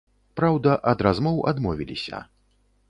Праўда, 0.39 0.71
ад 0.93 1.03
размоў 1.09 1.37
адмовіліся. 1.53 2.27